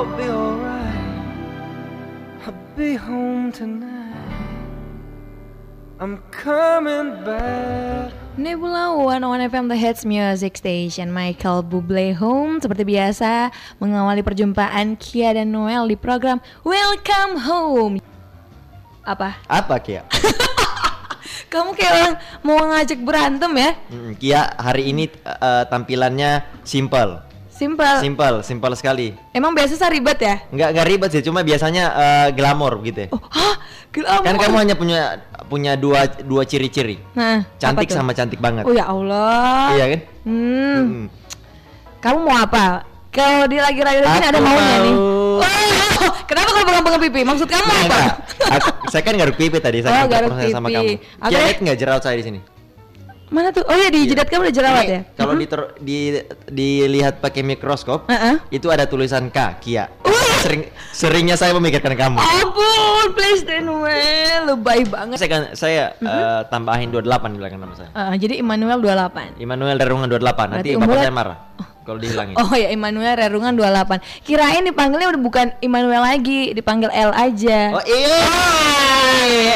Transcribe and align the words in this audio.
all 0.00 0.08
be 0.16 0.24
alright. 0.32 0.96
I'll 2.48 2.56
be 2.72 2.96
home 2.96 3.52
tonight. 3.52 4.16
I'm 6.00 6.24
coming 6.32 7.20
back. 7.20 8.16
Nebula 8.40 8.96
One 8.96 9.20
on 9.20 9.44
FM 9.44 9.68
The 9.68 9.76
Hits 9.76 10.08
Music 10.08 10.56
Station 10.56 11.12
Michael 11.12 11.60
Bublé 11.60 12.16
Home 12.16 12.56
Seperti 12.62 12.88
biasa 12.88 13.52
mengawali 13.76 14.24
perjumpaan 14.24 14.96
Kia 14.96 15.36
dan 15.36 15.52
Noel 15.52 15.84
di 15.92 15.98
program 15.98 16.40
Welcome 16.64 17.44
Home 17.44 17.94
Apa? 19.04 19.36
Apa 19.44 19.76
Kia? 19.84 20.08
Kamu 21.52 21.76
kayak 21.76 21.92
orang 21.92 22.14
mau 22.40 22.56
ngajak 22.64 23.04
berantem 23.04 23.52
ya? 23.60 23.70
Kia 24.16 24.40
hari 24.56 24.94
ini 24.94 25.10
eh, 25.10 25.64
tampilannya 25.68 26.46
simple. 26.64 27.29
Simple 27.60 28.00
Simple, 28.00 28.36
simple 28.40 28.72
sekali. 28.72 29.12
Emang 29.30 29.52
biasa 29.52 29.76
saya 29.76 29.92
ribet 29.92 30.16
ya? 30.16 30.40
Nggak 30.48 30.68
nggak 30.72 30.86
ribet 30.88 31.10
sih, 31.12 31.20
cuma 31.20 31.40
biasanya 31.40 31.84
eh, 31.92 32.28
glamor 32.32 32.80
gitu. 32.80 33.04
ya. 33.04 33.08
Oh, 33.12 33.20
hah? 33.20 33.54
Gila, 33.90 34.24
Kan 34.24 34.34
kamu 34.34 34.56
hanya 34.56 34.74
punya 34.74 35.00
punya 35.44 35.72
dua 35.74 36.08
dua 36.24 36.42
ciri-ciri. 36.42 36.96
Nah, 37.12 37.44
Cantik 37.60 37.92
sama 37.92 38.16
cantik 38.16 38.40
banget. 38.40 38.64
Oh 38.64 38.72
ya 38.72 38.86
Allah 38.86 39.76
Iya 39.76 39.84
kan? 39.88 40.00
Hmm, 40.22 40.80
Mm. 40.80 41.04
kamu 42.00 42.18
mau 42.22 42.38
apa? 42.38 42.88
Kalau 43.10 43.44
dia 43.44 43.60
lagi 43.60 43.80
rayu 43.82 44.00
gini 44.00 44.08
Aku 44.16 44.30
ada 44.30 44.40
maunya 44.40 44.76
nih 44.80 44.94
mau- 44.94 45.18
Wah, 45.36 46.16
Kenapa 46.30 46.48
kalau 46.48 46.64
pegang-pegang 46.64 47.02
pipi? 47.02 47.20
Maksud 47.26 47.48
kamu 47.50 47.66
apa? 47.66 48.00
Aku- 48.54 48.74
saya 48.88 49.02
kan 49.02 49.14
garuk 49.16 49.36
pipi 49.36 49.58
tadi, 49.58 49.82
saya 49.82 49.92
Oh, 49.92 50.06
garuk 50.06 50.32
berproses 50.32 50.48
sama 50.50 50.68
pipi. 50.70 50.96
kamu. 50.96 51.28
Kia 51.28 51.38
lihat 51.42 51.58
nggak 51.60 51.76
jerawat 51.76 52.02
saya 52.02 52.16
di 52.16 52.24
sini? 52.24 52.40
Mana 53.30 53.54
tuh? 53.54 53.62
Oh 53.70 53.74
iya 53.78 53.94
di 53.94 54.10
jidat 54.10 54.26
kamu 54.26 54.50
ada 54.50 54.54
jerawat 54.54 54.84
Ini 54.84 54.90
ya? 54.90 55.00
Kalau 55.14 55.34
diter- 55.38 55.72
di 55.78 56.18
dilihat 56.50 57.22
pakai 57.22 57.46
mikroskop, 57.46 58.10
Heeh. 58.10 58.42
itu 58.50 58.66
ada 58.74 58.90
tulisan 58.90 59.30
K, 59.30 59.38
Kia. 59.62 59.86
Sering 60.42 60.66
seringnya 60.90 61.36
saya 61.38 61.54
memikirkan 61.54 61.94
kamu. 61.94 62.18
Ampun, 62.18 63.06
please 63.14 63.46
then 63.46 63.70
well, 63.70 64.42
lebay 64.50 64.82
banget. 64.82 65.22
Saya 65.22 65.30
kan 65.30 65.42
saya 65.54 65.82
eh, 65.94 66.40
tambahin 66.50 66.90
28 66.90 67.06
di 67.30 67.38
belakang 67.38 67.60
nama 67.62 67.74
saya. 67.78 67.90
Ah, 67.94 68.14
jadi 68.18 68.42
Immanuel 68.42 68.82
28. 68.82 69.38
Immanuel 69.38 69.76
Darungan 69.78 70.08
28. 70.10 70.18
Berarti 70.18 70.50
Nanti 70.50 70.70
bapak 70.74 70.96
saya 70.98 71.14
marah 71.14 71.38
kalau 71.84 71.98
dihilangin. 72.00 72.34
Oh 72.38 72.54
ya 72.54 72.70
Immanuel 72.70 73.14
Rerungan 73.18 73.52
28. 73.58 74.26
Kirain 74.26 74.62
dipanggilnya 74.62 75.10
udah 75.10 75.20
bukan 75.20 75.46
Immanuel 75.58 76.02
lagi, 76.02 76.54
dipanggil 76.54 76.90
L 76.90 77.10
aja. 77.14 77.74
Oh 77.74 77.84
iya. 77.84 78.22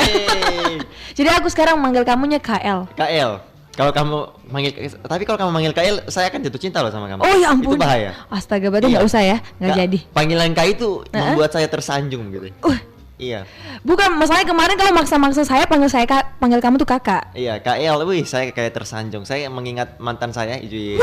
Jadi 1.19 1.29
aku 1.31 1.47
sekarang 1.47 1.79
manggil 1.79 2.03
kamunya 2.03 2.43
KL. 2.43 2.91
KL. 2.99 3.54
Kalau 3.75 3.91
kamu 3.91 4.17
manggil 4.55 4.73
tapi 5.03 5.23
kalau 5.27 5.39
kamu 5.39 5.51
manggil 5.51 5.73
KL, 5.75 5.97
saya 6.07 6.31
akan 6.31 6.41
jatuh 6.47 6.61
cinta 6.63 6.79
loh 6.79 6.95
sama 6.95 7.11
kamu. 7.11 7.21
Oh 7.27 7.35
ya 7.35 7.51
ampun. 7.51 7.75
Itu 7.75 7.79
bahaya. 7.83 8.15
Astaga, 8.31 8.71
berarti 8.71 8.87
Iya. 8.87 8.95
nggak 8.99 9.07
usah 9.07 9.23
ya, 9.23 9.37
nggak 9.59 9.77
jadi. 9.77 9.99
Panggilan 10.15 10.51
K 10.55 10.61
itu 10.71 10.89
membuat 11.11 11.51
saya 11.51 11.67
tersanjung 11.67 12.31
gitu. 12.31 12.47
Uh, 12.63 12.79
Iya. 13.15 13.47
bukan 13.87 14.19
masalahnya 14.19 14.51
kemarin 14.51 14.75
kalau 14.75 14.91
maksa-maksa 14.91 15.47
saya 15.47 15.65
panggil 15.71 15.87
saya 15.87 16.03
kak, 16.03 16.35
panggil 16.43 16.59
kamu 16.59 16.83
tuh 16.83 16.89
kakak. 16.89 17.31
Iya, 17.35 17.63
KL. 17.63 18.03
Wih, 18.07 18.27
saya 18.27 18.51
kayak 18.51 18.75
tersanjung. 18.75 19.23
Saya 19.23 19.47
mengingat 19.47 20.03
mantan 20.03 20.35
saya, 20.35 20.59
Iju. 20.59 20.99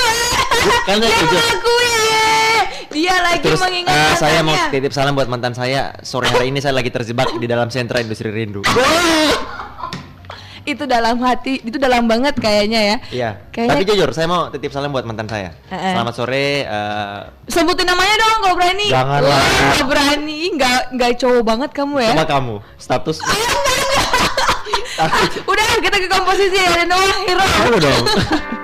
Kan 0.88 1.00
dia 1.00 1.08
Iju. 1.08 1.26
mengakui 1.32 1.94
dia 2.96 3.12
lagi 3.20 3.44
Terus 3.44 3.60
mengingat 3.60 3.92
eh, 3.92 4.14
saya 4.16 4.40
mau 4.40 4.56
titip 4.72 4.88
salam 4.88 5.12
buat 5.12 5.28
mantan 5.28 5.52
saya. 5.52 5.92
Sore 6.00 6.32
hari 6.32 6.48
ini 6.48 6.64
saya 6.64 6.72
lagi 6.72 6.88
terjebak 6.88 7.28
di 7.36 7.44
dalam 7.44 7.68
sentra 7.68 8.00
industri 8.00 8.32
rindu. 8.32 8.64
itu 10.66 10.84
dalam 10.84 11.16
hati, 11.18 11.62
itu 11.62 11.78
dalam 11.78 12.04
banget 12.04 12.34
kayaknya 12.36 12.80
ya. 12.82 12.96
Iya. 13.08 13.30
Kayaknya- 13.48 13.70
Tapi 13.72 13.84
jujur, 13.86 14.10
saya 14.10 14.26
mau 14.26 14.50
titip 14.50 14.68
salam 14.68 14.90
buat 14.90 15.06
mantan 15.06 15.24
saya. 15.24 15.54
Eh, 15.66 15.74
eh. 15.74 15.92
Selamat 15.94 16.14
sore. 16.14 16.46
eh, 16.60 17.18
Sebutin 17.46 17.86
namanya 17.86 18.14
dong 18.16 18.38
kalau 18.42 18.54
berani. 18.54 18.86
Janganlah. 18.86 19.40
Nggak 19.40 19.86
berani, 19.86 20.40
nggak 20.52 20.78
nggak 20.92 21.10
cowok 21.16 21.42
banget 21.42 21.70
kamu 21.70 21.94
ya. 22.00 22.10
Cuma 22.12 22.26
kamu. 22.26 22.54
Status. 22.76 23.18
Udah 25.46 25.64
kita 25.78 25.96
ke 25.96 26.08
komposisi 26.08 26.56
ya 26.56 26.82
Noah 26.84 27.16
Hero. 27.22 27.44
Dong. 27.78 28.04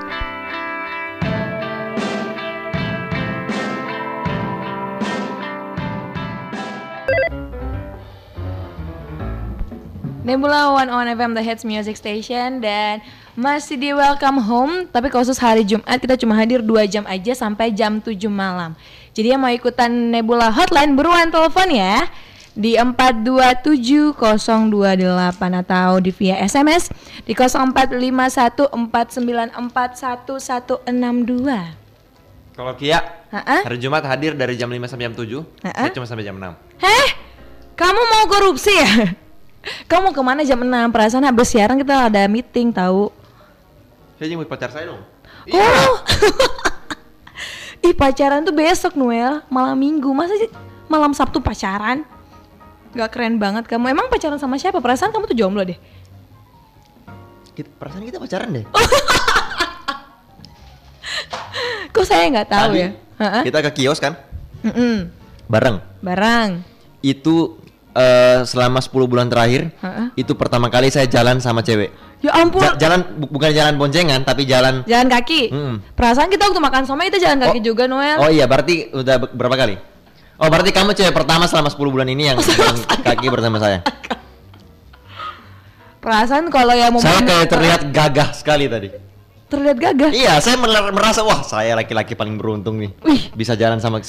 Nebula 10.22 10.70
One 10.70 10.86
on 10.86 11.10
FM 11.10 11.34
The 11.34 11.42
Hits 11.42 11.66
Music 11.66 11.98
Station 11.98 12.62
dan 12.62 13.02
masih 13.34 13.74
di 13.74 13.90
Welcome 13.90 14.38
Home 14.46 14.86
tapi 14.86 15.10
khusus 15.10 15.34
hari 15.34 15.66
Jumat 15.66 15.98
kita 15.98 16.14
cuma 16.14 16.38
hadir 16.38 16.62
2 16.62 16.86
jam 16.86 17.02
aja 17.10 17.34
sampai 17.34 17.74
jam 17.74 17.98
7 17.98 18.30
malam. 18.30 18.78
Jadi 19.18 19.34
yang 19.34 19.42
mau 19.42 19.50
ikutan 19.50 19.90
Nebula 19.90 20.54
Hotline 20.54 20.94
buruan 20.94 21.26
telepon 21.34 21.74
ya 21.74 22.06
di 22.54 22.78
427 22.78 24.14
028 24.14 24.70
atau 25.66 25.98
di 25.98 26.14
via 26.14 26.38
SMS 26.38 26.94
di 27.26 27.34
0451 27.34 28.70
494 28.70 29.58
1162. 30.86 31.82
Kalau 32.54 32.78
Kia, 32.78 33.02
Heeh. 33.34 33.60
hari 33.66 33.78
Jumat 33.82 34.06
hadir 34.06 34.38
dari 34.38 34.54
jam 34.54 34.70
5 34.70 34.86
sampai 34.86 35.10
jam 35.10 35.18
7. 35.18 35.42
Heeh. 35.66 35.88
Saya 35.90 35.96
cuma 35.98 36.06
sampai 36.06 36.22
jam 36.22 36.38
6. 36.38 36.54
Heh, 36.78 37.08
kamu 37.74 38.02
mau 38.06 38.24
korupsi 38.30 38.70
ya? 38.70 39.18
Kamu 39.86 40.10
mau 40.10 40.14
ke 40.14 40.22
mana 40.22 40.42
jam 40.42 40.58
6? 40.58 40.66
Perasaan 40.66 41.24
habis 41.26 41.48
siaran 41.54 41.78
kita 41.78 42.10
ada 42.10 42.26
meeting 42.26 42.74
tahu. 42.74 43.14
Saya 44.18 44.26
jemput 44.34 44.50
pacar 44.50 44.70
saya 44.74 44.90
dong. 44.90 45.02
Oh. 45.50 45.92
Ih 47.86 47.94
pacaran 47.94 48.46
tuh 48.46 48.54
besok 48.54 48.94
Noel, 48.94 49.42
malam 49.50 49.74
minggu. 49.74 50.10
Masa 50.14 50.38
sih 50.38 50.50
malam 50.86 51.10
Sabtu 51.14 51.42
pacaran? 51.42 52.06
Gak 52.94 53.10
keren 53.10 53.38
banget 53.42 53.66
kamu. 53.66 53.90
Emang 53.90 54.06
pacaran 54.06 54.38
sama 54.38 54.58
siapa? 54.58 54.78
Perasaan 54.78 55.10
kamu 55.10 55.26
tuh 55.30 55.38
jomblo 55.38 55.62
deh. 55.66 55.78
Kita, 57.52 57.68
perasaan 57.78 58.06
kita 58.06 58.18
pacaran 58.22 58.48
deh. 58.54 58.64
Kok 61.92 62.06
saya 62.08 62.24
nggak 62.32 62.48
tahu 62.48 62.72
Tadi 62.72 62.82
ya? 62.82 62.90
Kita 63.44 63.58
ke 63.68 63.70
kios 63.82 64.00
kan? 64.00 64.16
Mm-mm. 64.64 65.10
Bareng. 65.50 65.82
Barang. 66.00 66.62
Itu 67.02 67.61
eh, 67.92 68.40
selama 68.42 68.78
10 68.78 68.88
bulan 69.04 69.26
terakhir, 69.26 69.70
Heeh. 69.74 70.06
itu 70.16 70.32
pertama 70.32 70.66
kali 70.66 70.88
saya 70.88 71.04
jalan 71.04 71.38
sama 71.38 71.60
cewek. 71.60 71.92
Ya 72.18 72.30
ampun. 72.34 72.60
Ja- 72.60 72.78
jalan 72.78 73.02
bu- 73.16 73.30
bukan 73.30 73.50
jalan 73.50 73.74
boncengan 73.74 74.22
tapi 74.22 74.44
jalan 74.44 74.84
Jalan 74.84 75.08
kaki. 75.08 75.50
Mm-mm. 75.50 75.76
Perasaan 75.92 76.28
kita 76.28 76.46
waktu 76.46 76.60
makan 76.60 76.82
somai 76.82 77.06
kita 77.06 77.18
jalan 77.20 77.38
kaki 77.40 77.58
Oh. 77.58 77.64
juga 77.64 77.84
Noel. 77.84 78.16
Oh 78.16 78.28
iya, 78.28 78.46
berarti 78.46 78.90
udah 78.90 79.16
be- 79.18 79.32
berapa 79.32 79.56
kali? 79.56 79.74
Oh, 80.36 80.46
berarti 80.46 80.70
kamu 80.70 80.90
cewek 80.92 81.10
pertama 81.12 81.44
selama 81.44 81.66
10 81.66 81.78
bulan 81.88 82.06
ini 82.06 82.28
yang 82.28 82.38
jalan 82.42 82.74
kaki 83.00 83.26
bersama 83.26 83.58
saya. 83.58 83.82
Perasaan 85.98 86.46
kalau 86.48 86.74
yang 86.74 86.90
mau 86.90 86.98
Saya 86.98 87.22
kayak 87.22 87.46
terlihat 87.48 87.80
gagah 87.88 88.28
sekali 88.32 88.66
tadi. 88.66 88.90
terlihat 89.46 89.76
gagah. 89.76 90.10
Iya, 90.10 90.40
saya 90.40 90.56
mer- 90.56 90.90
merasa 90.90 91.20
wah, 91.20 91.44
saya 91.44 91.76
laki-laki 91.76 92.16
paling 92.16 92.34
beruntung 92.34 92.80
nih. 92.80 92.90
Wih. 93.02 93.28
Bisa 93.32 93.52
jalan 93.52 93.78
sama 93.78 94.00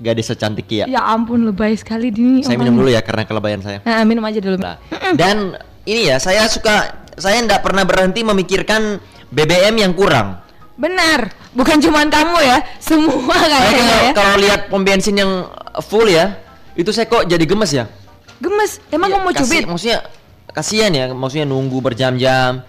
gadis 0.00 0.28
secantik 0.28 0.68
Kia. 0.68 0.84
Ya 0.84 1.02
ampun 1.04 1.48
lebay 1.48 1.76
sekali 1.76 2.12
dini. 2.12 2.44
Saya 2.44 2.60
minum 2.60 2.76
dulu 2.76 2.92
ya 2.92 3.00
karena 3.00 3.24
kelebayan 3.24 3.60
saya. 3.64 3.80
Nah, 3.82 4.04
minum 4.04 4.22
aja 4.24 4.38
dulu. 4.40 4.56
Nah, 4.60 4.76
dan 5.16 5.56
ini 5.88 6.12
ya, 6.12 6.20
saya 6.20 6.44
suka 6.50 7.06
saya 7.16 7.40
tidak 7.40 7.64
pernah 7.64 7.84
berhenti 7.88 8.20
memikirkan 8.20 9.00
BBM 9.32 9.74
yang 9.80 9.92
kurang. 9.96 10.44
Benar, 10.76 11.32
bukan 11.56 11.80
cuman 11.80 12.12
kamu 12.12 12.36
ya, 12.44 12.58
semua 12.76 13.32
kayaknya 13.32 13.80
kalau, 13.80 13.96
ya. 13.96 14.12
kalau 14.12 14.34
lihat 14.36 14.60
pom 14.68 14.84
bensin 14.84 15.16
yang 15.16 15.48
full 15.80 16.04
ya, 16.04 16.36
itu 16.76 16.92
saya 16.92 17.08
kok 17.08 17.24
jadi 17.24 17.40
gemes 17.48 17.72
ya. 17.72 17.88
Gemes, 18.36 18.84
emang 18.92 19.08
kamu 19.08 19.22
mau 19.24 19.32
cubit? 19.32 19.64
Maksudnya 19.64 20.04
kasihan 20.52 20.92
ya, 20.92 21.16
maksudnya 21.16 21.48
nunggu 21.48 21.80
berjam-jam. 21.80 22.60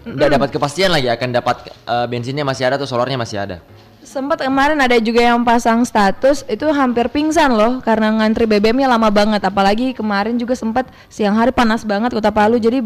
Udah 0.00 0.28
dapat 0.32 0.48
kepastian 0.48 0.88
lagi 0.88 1.12
akan 1.12 1.28
dapat 1.28 1.68
eh, 1.68 2.06
bensinnya 2.08 2.40
masih 2.40 2.72
ada 2.72 2.80
atau 2.80 2.88
solarnya 2.88 3.20
masih 3.20 3.36
ada. 3.36 3.60
Sempat 4.10 4.42
kemarin 4.42 4.74
ada 4.82 4.98
juga 4.98 5.22
yang 5.22 5.46
pasang 5.46 5.86
status 5.86 6.42
itu 6.50 6.66
hampir 6.74 7.06
pingsan 7.14 7.54
loh 7.54 7.78
karena 7.78 8.10
ngantri 8.10 8.42
BBM-nya 8.42 8.90
lama 8.90 9.06
banget. 9.06 9.38
Apalagi 9.46 9.94
kemarin 9.94 10.34
juga 10.34 10.58
sempat 10.58 10.90
siang 11.06 11.38
hari 11.38 11.54
panas 11.54 11.86
banget 11.86 12.10
kota 12.10 12.34
Palu. 12.34 12.58
Jadi 12.58 12.82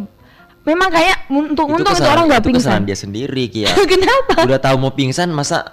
memang 0.69 0.93
kayak 0.93 1.25
untung-untung 1.33 1.97
itu, 1.97 2.05
orang 2.05 2.29
nggak 2.29 2.45
pingsan. 2.45 2.85
dia 2.85 2.93
sendiri 2.93 3.49
Kia. 3.49 3.73
Kenapa? 3.97 4.45
Udah 4.45 4.61
tahu 4.61 4.77
mau 4.77 4.93
pingsan 4.93 5.33
masa 5.33 5.73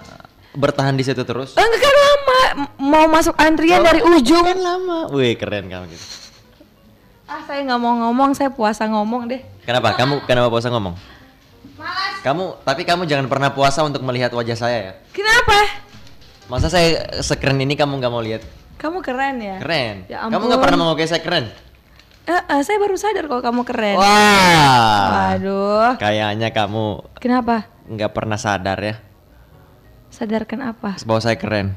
bertahan 0.55 0.95
di 0.95 1.03
situ 1.03 1.19
terus? 1.27 1.59
Enggak 1.59 1.83
kan 1.83 1.95
lama 1.99 2.39
mau 2.79 3.05
masuk 3.11 3.35
antrian 3.35 3.83
Oh, 3.83 3.85
dari 3.91 3.99
ujung. 4.07 4.47
Kan 4.47 4.63
lama. 4.63 5.11
Wih, 5.11 5.35
keren 5.35 5.67
kamu 5.67 5.91
gitu. 5.91 6.05
Ah 7.27 7.43
saya 7.43 7.59
nggak 7.67 7.79
mau 7.83 8.07
ngomong, 8.07 8.31
saya 8.39 8.47
puasa 8.55 8.87
ngomong 8.87 9.27
deh. 9.27 9.43
Kenapa? 9.67 9.99
Kamu 9.99 10.23
kenapa 10.23 10.47
puasa 10.47 10.71
ngomong? 10.71 10.95
Kamu 12.21 12.61
tapi 12.61 12.85
kamu 12.85 13.09
jangan 13.09 13.25
pernah 13.25 13.49
puasa 13.49 13.81
untuk 13.81 14.05
melihat 14.05 14.29
wajah 14.29 14.53
saya 14.53 14.77
ya. 14.77 14.93
Kenapa? 15.09 15.57
Masa 16.45 16.69
saya 16.69 17.17
sekeren 17.25 17.57
ini 17.57 17.73
kamu 17.73 17.97
nggak 17.97 18.13
mau 18.13 18.21
lihat? 18.21 18.45
Kamu 18.77 19.01
keren 19.01 19.41
ya. 19.41 19.57
Keren. 19.57 20.05
Ya 20.05 20.29
kamu 20.29 20.37
ampun. 20.37 20.47
nggak 20.53 20.61
pernah 20.61 20.77
mau 20.77 20.93
kayak 20.93 21.09
saya 21.09 21.21
keren? 21.25 21.45
Eh, 22.29 22.37
eh, 22.37 22.61
saya 22.61 22.77
baru 22.77 22.93
sadar 22.93 23.25
kalau 23.25 23.41
kamu 23.41 23.61
keren. 23.65 23.97
Wah. 23.97 25.33
Waduh. 25.33 25.97
Kayaknya 25.97 26.53
kamu 26.53 26.85
Kenapa? 27.17 27.65
nggak 27.89 28.11
pernah 28.13 28.37
sadar 28.37 28.77
ya. 28.77 28.95
sadarkan 30.11 30.75
apa? 30.75 30.99
bahwa 31.07 31.21
saya 31.23 31.39
keren. 31.39 31.73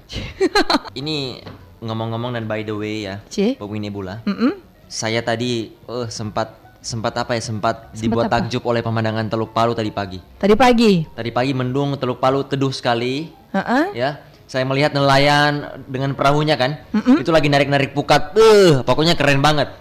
Ini 1.00 1.40
ngomong-ngomong 1.80 2.34
dan 2.34 2.44
by 2.50 2.66
the 2.66 2.74
way 2.74 3.06
ya, 3.06 3.22
Cie. 3.30 3.54
Bapak 3.56 3.78
Nebula. 3.78 4.20
Mm-mm. 4.26 4.58
Saya 4.90 5.22
tadi 5.22 5.70
eh 5.72 6.08
sempat 6.10 6.63
sempat 6.84 7.16
apa 7.16 7.32
ya? 7.32 7.42
Sempat, 7.42 7.96
dibuat 7.96 8.28
apa? 8.28 8.44
takjub 8.44 8.62
oleh 8.68 8.84
pemandangan 8.84 9.26
Teluk 9.32 9.56
Palu 9.56 9.72
tadi 9.72 9.88
pagi. 9.88 10.20
Tadi 10.20 10.54
pagi. 10.54 11.08
Tadi 11.08 11.30
pagi 11.32 11.52
mendung 11.56 11.96
Teluk 11.96 12.20
Palu 12.20 12.44
teduh 12.44 12.70
sekali, 12.70 13.32
Heeh. 13.56 13.84
ya. 13.96 14.10
Saya 14.44 14.68
melihat 14.68 14.92
nelayan 14.92 15.82
dengan 15.88 16.12
perahunya 16.12 16.54
kan, 16.60 16.84
itu 16.92 17.32
lagi 17.32 17.48
narik-narik 17.48 17.96
pukat. 17.96 18.36
Eh, 18.36 18.84
pokoknya 18.84 19.16
keren 19.16 19.40
banget. 19.40 19.72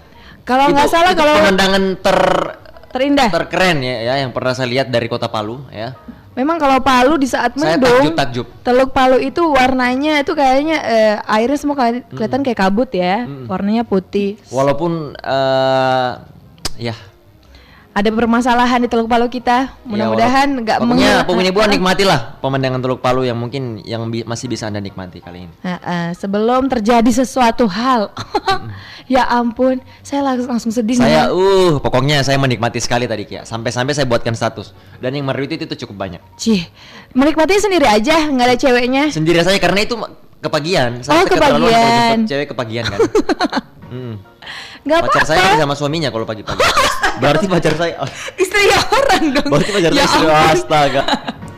Kalau 0.47 0.71
nggak 0.71 0.87
salah 0.87 1.11
itu 1.11 1.19
kalau 1.19 1.33
pemandangan 1.39 1.83
ter 1.99 2.19
terindah. 2.89 3.29
terkeren 3.29 3.83
ya, 3.83 3.95
ya 4.01 4.13
yang 4.23 4.31
pernah 4.31 4.55
saya 4.55 4.71
lihat 4.71 4.87
dari 4.87 5.11
kota 5.11 5.27
Palu 5.27 5.67
ya. 5.69 5.93
Memang 6.33 6.57
kalau 6.57 6.81
Palu 6.81 7.21
di 7.21 7.29
saat 7.29 7.53
Saya 7.53 7.77
mendung, 7.77 8.09
takjub-takjub. 8.09 8.47
Teluk 8.65 8.89
Palu 8.89 9.21
itu 9.21 9.45
warnanya 9.45 10.25
itu 10.25 10.33
kayaknya 10.33 10.77
eh, 10.81 11.15
airnya 11.29 11.59
semua 11.61 11.77
keli- 11.77 12.07
kelihatan 12.09 12.41
kayak 12.41 12.57
kabut 12.57 12.89
ya, 12.89 13.29
warnanya 13.45 13.85
putih. 13.85 14.41
Walaupun 14.49 15.13
eh 15.13 16.09
ya 16.75 16.95
Ada 17.93 18.09
permasalahan 18.09 18.81
di 18.81 18.89
Teluk 18.89 19.05
Palu 19.05 19.29
kita, 19.29 19.77
mudah-mudahan 19.83 20.49
Ya, 20.49 20.57
nggak 20.57 20.77
Pokoknya 20.81 20.97
menghil- 21.13 21.25
pokoknya 21.29 21.51
ah. 21.53 21.69
nikmatilah 21.69 22.19
pemandangan 22.41 22.81
Teluk 22.81 22.99
Palu 22.99 23.21
yang 23.21 23.37
mungkin 23.37 23.63
yang 23.81 24.09
bi- 24.09 24.25
masih 24.25 24.49
bisa 24.49 24.65
anda 24.65 24.81
nikmati 24.81 25.21
kali 25.21 25.45
ini. 25.45 25.53
Ah, 25.61 25.77
ah, 25.77 26.09
sebelum 26.09 26.65
terjadi 26.67 27.05
sesuatu 27.05 27.69
hal, 27.69 28.09
ya 29.05 29.29
ampun, 29.29 29.77
saya 30.01 30.25
langsung, 30.25 30.49
langsung 30.49 30.71
sedih. 30.71 30.97
Saya 30.97 31.29
nih. 31.29 31.37
uh 31.37 31.77
pokoknya 31.77 32.21
saya 32.21 32.33
menikmati 32.35 32.81
sekali 32.81 33.05
tadi 33.05 33.23
Kia. 33.23 33.45
Sampai-sampai 33.45 33.93
saya 33.93 34.09
buatkan 34.09 34.33
status 34.33 34.73
dan 34.97 35.13
yang 35.13 35.29
meretweet 35.29 35.61
itu 35.61 35.85
cukup 35.85 35.93
banyak. 35.99 36.21
Cih, 36.33 36.65
menikmati 37.13 37.61
sendiri 37.61 37.85
aja, 37.85 38.25
nggak 38.25 38.47
ada 38.47 38.57
ceweknya. 38.57 39.03
Sendiri 39.07 39.37
saya 39.39 39.61
karena 39.61 39.85
itu 39.85 39.93
kepagian. 40.41 41.05
Saya 41.05 41.13
Oh, 41.13 41.25
kepagian. 41.29 42.25
cewek 42.25 42.49
kepagian 42.49 42.89
kan. 42.89 42.99
Hmm. 44.83 44.85
Nggak 44.85 44.99
Pacar 45.05 45.23
saya 45.23 45.39
apa-apa. 45.39 45.53
kan 45.53 45.63
sama 45.63 45.75
suaminya 45.75 46.09
kalau 46.09 46.25
pagi-pagi. 46.25 46.59
Berarti 47.23 47.45
pacar 47.47 47.73
saya 47.73 47.93
oh, 47.97 48.09
Istri 48.43 48.63
orang 48.73 49.23
dong. 49.31 49.47
berarti 49.47 49.71
pacar 49.71 49.89
Ya 49.89 49.95
saya 49.95 50.05
istri 50.05 50.25
ampun. 50.25 50.51
astaga. 50.51 51.01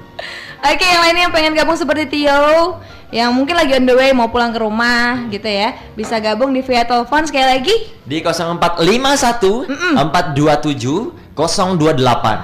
Oke, 0.68 0.82
yang 0.84 1.02
lainnya 1.02 1.22
yang 1.24 1.34
pengen 1.34 1.54
gabung 1.54 1.74
seperti 1.74 2.04
Tio, 2.08 2.82
yang 3.10 3.30
mungkin 3.32 3.54
lagi 3.54 3.74
on 3.74 3.86
the 3.86 3.94
way 3.94 4.10
mau 4.12 4.26
pulang 4.28 4.50
ke 4.50 4.58
rumah 4.58 5.26
gitu 5.28 5.46
ya, 5.46 5.74
bisa 5.94 6.18
gabung 6.18 6.50
di 6.50 6.62
via 6.62 6.82
telepon 6.82 7.22
sekali 7.24 7.46
lagi. 7.48 7.76
Di 8.02 8.18
0451 8.18 9.70
427 9.94 11.25
028. 11.36 12.00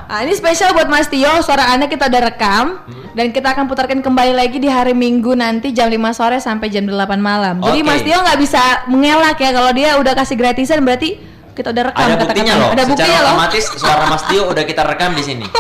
Nah, 0.06 0.20
ini 0.20 0.36
spesial 0.36 0.76
buat 0.76 0.86
Mas 0.86 1.08
Tio, 1.08 1.32
suara 1.40 1.72
Anda 1.72 1.88
kita 1.88 2.06
udah 2.06 2.22
rekam 2.22 2.66
dan 3.12 3.32
kita 3.32 3.50
akan 3.50 3.66
putarkan 3.66 4.00
kembali 4.00 4.36
lagi 4.36 4.60
di 4.60 4.68
hari 4.68 4.92
Minggu 4.92 5.32
nanti 5.32 5.72
jam 5.72 5.88
5 5.88 5.96
sore 6.12 6.38
sampai 6.38 6.68
jam 6.68 6.84
8 6.84 6.92
malam. 7.18 7.64
Jadi 7.64 7.80
Oke. 7.80 7.88
Mas 7.88 8.04
Tio 8.04 8.20
nggak 8.20 8.38
bisa 8.38 8.62
mengelak 8.86 9.36
ya 9.36 9.50
kalau 9.50 9.72
dia 9.72 9.96
udah 9.96 10.12
kasih 10.12 10.36
gratisan 10.36 10.84
berarti 10.84 11.18
kita 11.52 11.72
udah 11.72 11.84
rekam 11.88 12.04
Ada 12.04 12.14
kata-katanya. 12.14 12.28
buktinya 12.28 12.54
loh. 12.54 12.70
Ada 12.70 12.84
buktinya 12.84 13.08
Secara 13.08 13.24
loh. 13.24 13.32
otomatis 13.32 13.64
suara 13.74 14.04
Mas 14.06 14.24
Tio 14.28 14.44
udah 14.46 14.64
kita 14.68 14.82
rekam 14.84 15.12
di 15.16 15.24
sini. 15.24 15.46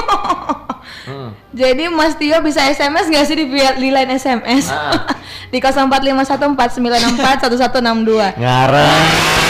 Hmm. 1.02 1.34
Jadi 1.50 1.90
Mas 1.90 2.14
Tio 2.14 2.38
bisa 2.46 2.62
SMS 2.62 3.10
nggak 3.10 3.26
sih 3.26 3.34
di, 3.34 3.50
via- 3.50 3.74
di 3.74 3.90
line 3.90 4.14
SMS? 4.14 4.70
Ah. 4.70 5.10
di 5.54 5.58
0451494162. 5.58 8.38
Ngarep. 8.38 9.41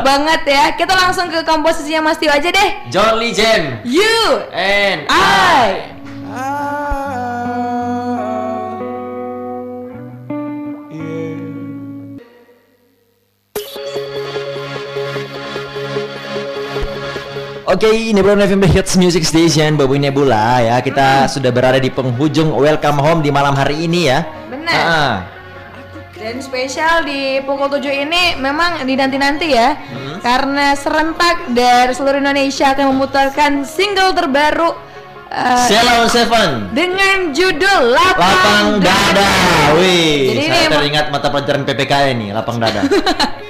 Banget 0.00 0.42
ya. 0.46 0.64
Kita 0.74 0.92
langsung 0.96 1.28
ke 1.28 1.40
komposisinya 1.44 2.10
Mas 2.10 2.18
Tio 2.18 2.32
aja 2.32 2.48
deh. 2.48 2.70
John 2.88 3.20
Legend 3.20 3.84
You 3.84 4.44
and 4.52 5.06
I 5.08 5.90
Oke, 17.70 17.86
Nebula 18.10 18.50
FM 18.50 18.66
Hits 18.66 18.98
Music 18.98 19.22
Station, 19.22 19.78
Babu 19.78 19.94
Nebula 19.94 20.58
ya. 20.58 20.82
Kita 20.82 21.30
sudah 21.30 21.54
berada 21.54 21.78
di 21.78 21.86
penghujung 21.86 22.50
Welcome 22.50 22.98
Home 22.98 23.22
di 23.22 23.30
malam 23.30 23.54
hari 23.54 23.86
ini 23.86 24.10
ya. 24.10 24.26
Benar. 24.50 24.74
Ah, 24.74 25.14
Dan 26.20 26.36
spesial 26.44 27.08
di 27.08 27.40
pukul 27.40 27.72
7 27.72 27.80
ini 28.04 28.36
memang 28.36 28.84
dinanti-nanti 28.84 29.56
ya 29.56 29.72
Karena 30.20 30.76
serentak 30.76 31.48
dari 31.56 31.96
seluruh 31.96 32.20
Indonesia 32.20 32.76
akan 32.76 32.92
memutarkan 32.92 33.64
single 33.64 34.12
terbaru 34.12 34.68
uh, 35.32 36.04
Seven. 36.12 36.76
Dengan 36.76 37.32
judul 37.32 37.96
Lapang, 37.96 38.20
Lapang 38.20 38.66
dada. 38.84 39.32
Wih, 39.80 40.36
Jadi 40.36 40.40
ini 40.44 40.52
saya 40.52 40.68
emang- 40.68 40.76
teringat 40.76 41.06
mata 41.08 41.26
pelajaran 41.32 41.62
PPKN 41.64 42.14
nih, 42.20 42.30
lapang 42.36 42.60
dada. 42.60 42.84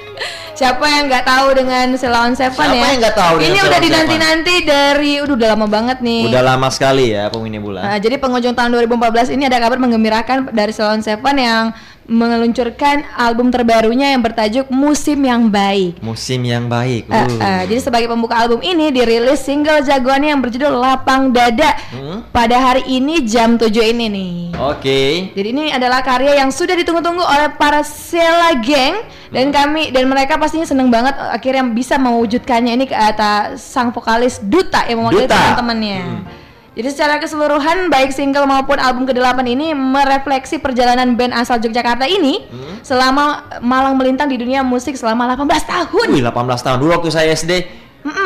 Siapa 0.61 0.85
yang 0.85 1.09
nggak 1.09 1.25
tahu 1.25 1.47
dengan 1.57 1.89
Selawan 1.97 2.37
Seven 2.37 2.53
Siapa 2.53 2.77
ya? 2.77 2.93
yang 2.93 3.01
nggak 3.01 3.17
tahu 3.17 3.35
Ini 3.41 3.59
udah 3.65 3.79
dinanti-nanti 3.81 4.55
dari 4.61 5.17
udah, 5.17 5.33
udah 5.33 5.47
lama 5.57 5.65
banget 5.65 6.05
nih 6.05 6.29
Udah 6.29 6.43
lama 6.45 6.69
sekali 6.69 7.17
ya, 7.17 7.33
Babu 7.33 7.49
Nebula. 7.49 7.81
Nah, 7.81 7.97
jadi 7.97 8.21
penghujung 8.21 8.53
tahun 8.53 8.69
2014 8.85 9.33
ini 9.33 9.49
ada 9.49 9.57
kabar 9.57 9.81
menggembirakan 9.81 10.53
dari 10.53 10.69
Salon 10.69 11.01
Seven 11.01 11.33
yang 11.33 11.73
meluncurkan 12.11 13.07
album 13.15 13.47
terbarunya 13.47 14.11
yang 14.11 14.19
bertajuk 14.19 14.67
Musim 14.67 15.23
yang 15.23 15.47
Baik. 15.47 16.03
Musim 16.03 16.43
yang 16.43 16.67
baik. 16.67 17.07
Eh, 17.07 17.15
Uh. 17.15 17.39
eh, 17.39 17.61
jadi 17.65 17.79
sebagai 17.81 18.07
pembuka 18.07 18.35
album 18.35 18.59
ini 18.59 18.91
dirilis 18.91 19.39
single 19.39 19.79
jagoannya 19.79 20.29
yang 20.29 20.43
berjudul 20.43 20.75
Lapang 20.75 21.31
Dada 21.31 21.71
Hmm? 21.87 22.27
pada 22.29 22.59
hari 22.59 22.83
ini 22.89 23.23
jam 23.23 23.55
7 23.55 23.71
ini 23.85 24.05
nih. 24.07 24.35
Oke. 24.59 25.31
Jadi 25.31 25.47
ini 25.49 25.71
adalah 25.71 26.03
karya 26.03 26.35
yang 26.35 26.51
sudah 26.51 26.75
ditunggu-tunggu 26.75 27.21
oleh 27.21 27.55
para 27.55 27.79
Sela 27.81 28.59
Gang 28.59 29.07
dan 29.29 29.47
Hmm. 29.47 29.55
kami 29.55 29.83
dan 29.89 30.03
mereka 30.05 30.35
pastinya 30.35 30.67
seneng 30.67 30.91
banget 30.91 31.15
eh, 31.15 31.31
akhirnya 31.31 31.63
bisa 31.65 31.95
mewujudkannya 31.95 32.73
ini 32.73 32.85
ke 32.85 32.93
atas 32.93 33.63
sang 33.63 33.89
vokalis 33.89 34.43
Duta 34.43 34.83
yang 34.83 34.99
mewakili 34.99 35.25
teman-temannya. 35.25 35.99
Hmm. 36.01 36.23
Jadi 36.71 36.87
secara 36.87 37.19
keseluruhan 37.19 37.91
baik 37.91 38.15
single 38.15 38.47
maupun 38.47 38.79
album 38.79 39.03
ke-8 39.03 39.43
ini 39.45 39.75
merefleksi 39.75 40.55
perjalanan 40.57 41.13
band 41.13 41.35
asal 41.35 41.59
Yogyakarta 41.59 42.07
ini 42.07 42.47
Hmm. 42.47 42.79
selama 42.79 43.25
malang 43.59 43.93
melintang 43.93 44.25
di 44.25 44.35
dunia 44.35 44.63
musik 44.63 44.95
selama 44.95 45.27
18 45.27 45.63
tahun. 45.63 46.07
Wih, 46.09 46.23
18 46.23 46.31
tahun 46.61 46.79
dulu 46.79 46.95
waktu 46.95 47.09
saya 47.11 47.27
SD. 47.29 47.83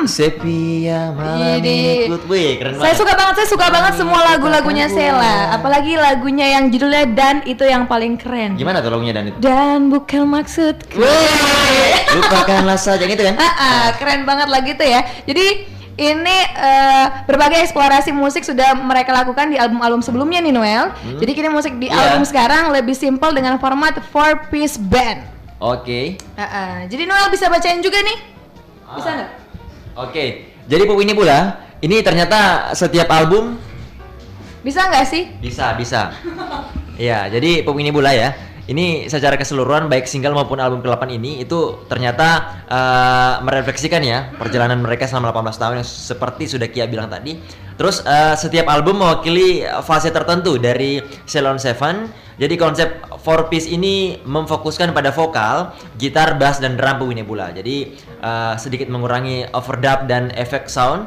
Sepia 0.07 1.11
malam 1.11 1.59
Jadi- 1.59 2.07
ikut. 2.07 2.21
Wih, 2.25 2.55
keren 2.55 2.73
Saya 2.73 2.85
banget. 2.85 2.95
suka 2.95 3.13
banget, 3.13 3.33
saya 3.35 3.47
suka 3.49 3.67
banget 3.67 3.93
semua 3.95 4.19
lagu-lagunya 4.23 4.87
Sela, 4.87 5.51
apalagi 5.51 5.93
lagunya 5.95 6.47
yang 6.49 6.71
judulnya 6.71 7.03
Dan 7.07 7.43
itu 7.43 7.59
yang 7.61 7.83
paling 7.83 8.15
keren. 8.15 8.55
Gimana 8.55 8.79
tuh 8.79 8.87
lagunya 8.89 9.11
Dan 9.11 9.27
itu? 9.27 9.37
Dan 9.37 9.89
bukan 9.89 10.31
maksudku. 10.31 10.95
Wih, 10.95 11.95
lupakanlah 12.13 12.77
saja 12.77 13.03
gitu 13.03 13.19
kan? 13.21 13.35
Ah, 13.35 13.51
ah, 13.51 13.85
keren 13.93 14.23
banget 14.23 14.47
lagu 14.47 14.69
itu 14.69 14.85
ya. 14.85 15.03
Jadi 15.25 15.45
ini 15.95 16.37
eh, 16.51 17.05
berbagai 17.23 17.63
eksplorasi 17.63 18.11
musik 18.11 18.43
sudah 18.43 18.75
mereka 18.75 19.11
lakukan 19.11 19.47
di 19.47 19.55
album-album 19.55 19.99
sebelumnya 19.99 20.39
nih 20.39 20.51
Noel. 20.51 20.85
Jadi 21.15 21.31
kini 21.31 21.47
musik 21.47 21.73
di 21.75 21.87
Iya. 21.87 21.95
album 22.11 22.23
sekarang 22.23 22.69
lebih 22.69 22.91
simpel 22.91 23.31
dengan 23.31 23.55
format 23.55 23.95
four 24.11 24.47
piece 24.49 24.75
band. 24.75 25.23
Oke. 25.55 26.19
Ah, 26.35 26.43
ah. 26.43 26.75
Jadi 26.83 27.07
Noel 27.07 27.31
bisa 27.31 27.47
bacain 27.47 27.79
juga 27.79 27.95
nih? 27.97 28.17
Bisa 28.91 29.09
nggak? 29.09 29.29
Oke. 29.97 30.25
Jadi 30.65 30.83
Pop 30.83 30.99
ini 30.99 31.13
pula, 31.13 31.39
ini 31.79 32.01
ternyata 32.01 32.71
setiap 32.71 33.07
album 33.07 33.55
Bisa 34.59 34.81
nggak 34.83 35.05
sih? 35.05 35.29
bisa, 35.37 35.77
bisa. 35.77 36.09
Iya, 36.95 37.27
jadi 37.27 37.63
Pop 37.63 37.75
ini 37.75 37.91
pula 37.91 38.11
ya. 38.11 38.31
Ini 38.65 39.05
secara 39.05 39.37
keseluruhan 39.37 39.85
baik 39.85 40.09
single 40.09 40.33
maupun 40.33 40.57
album 40.57 40.81
ke-8 40.81 41.05
ini 41.13 41.45
itu 41.45 41.85
ternyata 41.85 42.57
eh, 42.65 43.33
merefleksikan 43.45 44.01
ya 44.01 44.33
perjalanan 44.41 44.81
mereka 44.81 45.05
selama 45.05 45.29
18 45.29 45.61
tahun 45.61 45.75
yang 45.81 45.87
seperti 45.87 46.43
sudah 46.49 46.65
Kia 46.73 46.89
bilang 46.89 47.05
tadi. 47.05 47.37
Terus 47.77 48.01
eh, 48.01 48.33
setiap 48.33 48.65
album 48.65 49.05
mewakili 49.05 49.61
fase 49.85 50.09
tertentu 50.09 50.57
dari 50.57 50.97
Ceylon 51.29 51.61
Seven. 51.61 52.09
Jadi 52.35 52.57
konsep 52.57 52.89
four 53.21 53.47
piece 53.53 53.69
ini 53.69 54.19
memfokuskan 54.25 54.91
pada 54.91 55.13
vokal, 55.13 55.71
gitar, 55.95 56.35
bass 56.35 56.59
dan 56.59 56.75
drum 56.75 57.05
Pop 57.05 57.13
Nebula. 57.13 57.53
Jadi 57.53 57.93
eh, 58.01 58.53
sedikit 58.57 58.89
mengurangi 58.89 59.45
overdub 59.53 60.09
dan 60.09 60.33
efek 60.33 60.65
sound. 60.73 61.05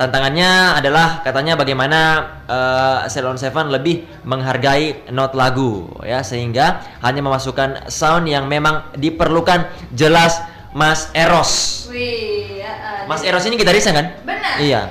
Tantangannya 0.00 0.80
adalah 0.80 1.20
katanya 1.20 1.60
bagaimana 1.60 2.00
uh, 2.48 3.04
Ceylon 3.04 3.36
Seven 3.36 3.68
lebih 3.68 4.08
menghargai 4.24 5.12
not 5.12 5.36
lagu 5.36 5.92
ya 6.00 6.24
sehingga 6.24 6.80
hanya 7.04 7.20
memasukkan 7.20 7.92
sound 7.92 8.24
yang 8.24 8.48
memang 8.48 8.96
diperlukan 8.96 9.68
jelas 9.92 10.40
Mas 10.72 11.12
Eros. 11.12 11.84
Wih, 11.92 12.64
ah. 12.64 13.04
Mas 13.12 13.20
Eros 13.28 13.44
ini 13.44 13.60
gitarisnya 13.60 13.92
kan? 13.92 14.06
Benar. 14.24 14.56
Iya. 14.64 14.82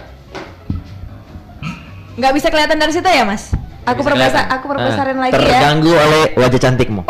nggak 2.22 2.34
bisa 2.38 2.54
kelihatan 2.54 2.78
dari 2.78 2.94
situ 2.94 3.10
ya 3.10 3.26
Mas? 3.26 3.50
Aku 3.90 4.06
perbesar, 4.06 4.46
aku 4.46 4.70
perbesarin 4.70 5.18
Ah, 5.18 5.22
lagi 5.26 5.34
ya. 5.34 5.42
Terganggu 5.42 5.90
oleh 5.90 6.24
wajah 6.38 6.60
cantikmu. 6.70 7.02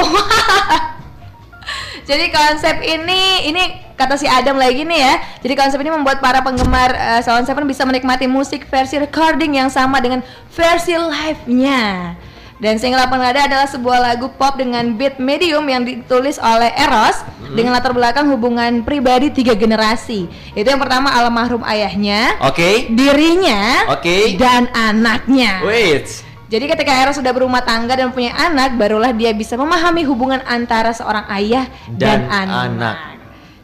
Jadi 2.07 2.25
konsep 2.31 2.79
ini, 2.79 3.51
ini 3.51 3.88
kata 3.99 4.15
si 4.15 4.23
Adam 4.23 4.55
lagi 4.55 4.87
nih 4.87 4.99
ya. 5.03 5.13
Jadi 5.43 5.53
konsep 5.59 5.77
ini 5.83 5.91
membuat 5.91 6.23
para 6.23 6.39
penggemar 6.39 6.95
uh, 6.95 7.19
Salon 7.19 7.43
Seven 7.43 7.67
bisa 7.67 7.83
menikmati 7.83 8.25
musik 8.25 8.63
versi 8.65 8.95
recording 8.95 9.59
yang 9.59 9.67
sama 9.67 9.99
dengan 9.99 10.23
versi 10.55 10.95
live-nya. 10.95 12.15
Dan 12.59 12.75
single 12.75 12.99
Lapang 12.99 13.23
Dada 13.23 13.47
adalah 13.47 13.67
sebuah 13.71 13.99
lagu 14.03 14.31
pop 14.35 14.59
dengan 14.59 14.95
beat 14.95 15.15
medium 15.15 15.63
yang 15.67 15.83
ditulis 15.83 16.39
oleh 16.39 16.71
Eros 16.75 17.19
Hmm. 17.49 17.57
dengan 17.57 17.73
latar 17.73 17.97
belakang 17.97 18.29
hubungan 18.29 18.85
pribadi 18.85 19.33
tiga 19.33 19.57
generasi. 19.57 20.29
Itu 20.53 20.69
yang 20.69 20.77
pertama 20.77 21.09
almarhum 21.09 21.65
ayahnya, 21.65 22.37
Oke. 22.45 22.93
dirinya, 22.93 23.89
Oke. 23.89 24.37
dan 24.37 24.69
anaknya. 24.69 25.65
Wait. 25.65 26.21
Jadi 26.45 26.65
ketika 26.69 26.93
Eros 26.93 27.17
sudah 27.17 27.33
berumah 27.33 27.65
tangga 27.65 27.97
dan 27.97 28.13
punya 28.13 28.37
anak, 28.37 28.77
barulah 28.77 29.09
dia 29.09 29.33
bisa 29.33 29.57
memahami 29.57 30.05
hubungan 30.05 30.45
antara 30.45 30.93
seorang 30.93 31.25
ayah 31.33 31.65
dan, 31.89 32.29
Dan 32.29 32.29
anak. 32.29 32.65
anak. 32.69 32.95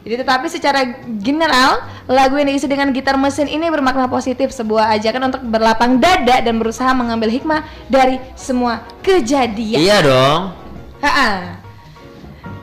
Jadi 0.06 0.22
tetapi 0.22 0.46
secara 0.46 1.02
general, 1.18 1.82
lagu 2.06 2.38
yang 2.38 2.46
diisi 2.46 2.70
dengan 2.70 2.94
gitar 2.94 3.18
mesin 3.18 3.50
ini 3.50 3.66
bermakna 3.66 4.06
positif, 4.06 4.54
sebuah 4.54 4.94
ajakan 4.94 5.34
untuk 5.34 5.42
berlapang 5.42 5.98
dada 5.98 6.38
dan 6.46 6.62
berusaha 6.62 6.94
mengambil 6.94 7.26
hikmah 7.26 7.66
dari 7.90 8.22
semua 8.38 8.86
kejadian. 9.02 9.82
Iya 9.82 10.06
dong. 10.06 10.54
Ha-ha. 11.02 11.58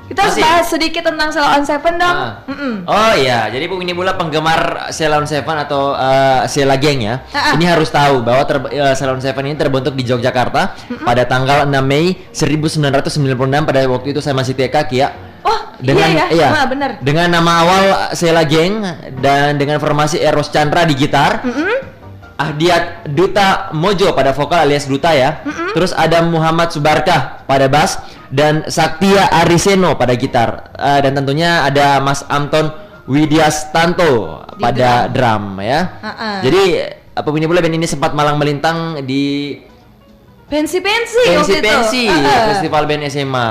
Kita 0.08 0.20
harus 0.24 0.40
bahas 0.40 0.66
sedikit 0.72 1.04
tentang 1.04 1.36
Sell 1.36 1.44
on 1.44 1.68
Seven 1.68 2.00
dong. 2.00 2.16
Ah. 2.16 2.48
Mm-mm. 2.48 2.88
Oh 2.88 3.14
iya, 3.20 3.52
jadi 3.52 3.68
Bu 3.68 3.76
ini 3.84 3.92
Bula 3.92 4.16
penggemar 4.16 4.88
Ceylon 4.96 5.28
Seven 5.28 5.58
atau 5.68 6.00
uh, 6.00 6.48
Sheila 6.48 6.80
Geng 6.80 7.04
ya. 7.04 7.28
Ah, 7.36 7.52
ah. 7.52 7.54
Ini 7.60 7.66
harus 7.76 7.92
tahu 7.92 8.24
bahwa 8.24 8.48
ter, 8.48 8.64
uh, 8.64 8.96
Ceylon 8.96 9.20
Seven 9.20 9.52
ini 9.52 9.60
terbentuk 9.60 10.00
di 10.00 10.08
Yogyakarta 10.08 10.80
pada 11.04 11.24
tanggal 11.28 11.68
6 11.68 11.76
Mei 11.84 12.24
1996 12.32 13.68
pada 13.68 13.80
waktu 13.92 14.08
itu 14.16 14.24
saya 14.24 14.32
masih 14.32 14.56
TK 14.56 14.76
Kia. 14.88 15.33
Oh, 15.44 15.60
Dengan 15.84 16.08
iya 16.16 16.26
ya, 16.32 16.48
Ah, 16.56 16.66
bener. 16.72 17.04
Dengan 17.04 17.28
nama 17.28 17.52
awal 17.68 17.84
Sheila 18.16 18.48
Geng 18.48 18.80
dan 19.20 19.60
dengan 19.60 19.78
formasi 19.84 20.24
Eros 20.24 20.48
Chandra 20.50 20.88
di 20.88 20.96
gitar. 20.96 21.44
Ahdiat 22.34 23.06
Duta 23.14 23.70
Mojo 23.78 24.10
pada 24.18 24.34
vokal 24.34 24.66
alias 24.66 24.90
Duta 24.90 25.14
ya. 25.14 25.44
Terus 25.76 25.94
ada 25.94 26.24
Muhammad 26.26 26.74
Subarkah 26.74 27.46
pada 27.46 27.70
bass 27.70 28.00
dan 28.34 28.66
Saktia 28.72 29.30
Ariseno 29.30 29.94
pada 30.00 30.18
gitar. 30.18 30.74
Eh, 30.74 31.00
dan 31.04 31.14
tentunya 31.14 31.68
ada 31.68 32.00
Mas 32.02 32.26
Anton 32.32 32.74
Widyastanto 33.06 34.42
Di 34.58 34.64
pada 34.64 35.12
drum, 35.12 35.60
ya. 35.60 36.00
Ha-ha. 36.02 36.30
Jadi 36.42 36.64
apa 37.14 37.28
bunyi 37.30 37.46
pula 37.46 37.62
band 37.62 37.78
ini 37.78 37.86
sempat 37.86 38.18
malang 38.18 38.42
melintang 38.42 39.06
di 39.06 39.54
Pensi-pensi 40.54 41.18
waktu 41.34 41.34
itu. 41.34 41.66
pensi-pensi 41.66 42.04
Ha-ha. 42.06 42.38
festival 42.54 42.84
band 42.86 43.02
SMA 43.10 43.48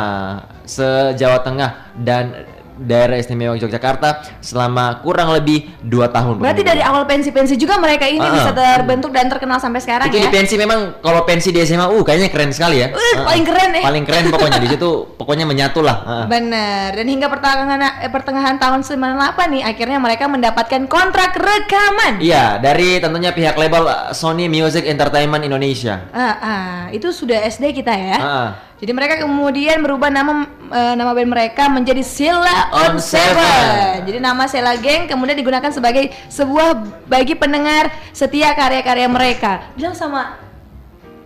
se 0.62 0.86
Jawa 1.18 1.42
Tengah 1.42 1.70
dan 1.98 2.46
daerah 2.80 3.20
istimewa 3.20 3.54
Yogyakarta 3.58 4.40
selama 4.40 5.00
kurang 5.04 5.32
lebih 5.32 5.68
dua 5.84 6.08
tahun. 6.08 6.40
Berarti 6.40 6.62
dari 6.64 6.80
awal 6.80 7.04
pensi-pensi 7.04 7.54
juga 7.60 7.76
mereka 7.76 8.08
ini 8.08 8.22
Ah, 8.22 8.32
bisa 8.32 8.50
ah. 8.50 8.56
terbentuk 8.56 9.12
dan 9.12 9.28
terkenal 9.28 9.58
sampai 9.60 9.82
sekarang 9.82 10.08
itu 10.08 10.18
ya. 10.18 10.28
di 10.28 10.32
pensi 10.32 10.54
memang 10.56 11.02
kalau 11.04 11.26
pensi 11.28 11.52
di 11.52 11.60
SMA 11.62 11.84
uh 11.90 12.02
kayaknya 12.02 12.28
keren 12.32 12.50
sekali 12.54 12.80
ya. 12.80 12.88
Uh, 12.90 12.96
Heeh. 12.96 13.24
paling 13.26 13.44
keren 13.44 13.70
ya. 13.74 13.82
Paling 13.82 14.04
keren 14.08 14.24
pokoknya 14.32 14.58
di 14.62 14.68
situ 14.72 14.90
pokoknya 15.20 15.44
menyatu 15.44 15.80
lah. 15.84 15.96
Heeh. 16.02 16.24
Benar. 16.30 16.88
Dan 16.96 17.06
hingga 17.08 17.26
pertengahan 17.28 17.80
eh, 18.00 18.10
pertengahan 18.10 18.56
tahun 18.56 18.80
98 18.86 19.54
nih 19.58 19.62
akhirnya 19.66 19.98
mereka 20.00 20.24
mendapatkan 20.30 20.82
kontrak 20.88 21.36
rekaman. 21.36 22.22
Iya, 22.22 22.62
dari 22.62 22.96
tentunya 23.02 23.34
pihak 23.34 23.58
label 23.58 23.84
uh, 23.88 24.10
Sony 24.16 24.48
Music 24.48 24.86
Entertainment 24.88 25.42
Indonesia. 25.44 26.08
Ah, 26.14 26.34
ah, 26.40 26.78
itu 26.94 27.10
sudah 27.12 27.42
SD 27.44 27.72
kita 27.76 27.92
ya. 27.92 28.18
Heeh. 28.18 28.71
Jadi 28.82 28.98
mereka 28.98 29.14
kemudian 29.22 29.78
merubah 29.78 30.10
nama 30.10 30.42
eh, 30.66 30.94
nama 30.98 31.14
band 31.14 31.30
mereka 31.30 31.70
menjadi 31.70 32.02
Silla 32.02 32.66
on 32.74 32.98
On 32.98 32.98
Seven. 32.98 33.30
Seven. 33.38 34.10
Jadi 34.10 34.18
nama 34.18 34.42
Silla 34.50 34.74
Gang 34.74 35.06
kemudian 35.06 35.38
digunakan 35.38 35.70
sebagai 35.70 36.10
sebuah 36.26 37.06
bagi 37.06 37.38
pendengar 37.38 37.94
setia 38.10 38.50
karya-karya 38.58 39.06
mereka. 39.06 39.70
Bilang 39.78 39.94
sama 39.94 40.34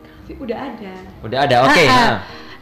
Tapi 0.04 0.36
udah 0.36 0.58
ada. 0.58 0.94
Udah 1.24 1.38
ada, 1.48 1.56
oke. 1.64 1.80
Ah, 1.80 1.80
ah. 1.80 1.88
heeh. 1.88 2.16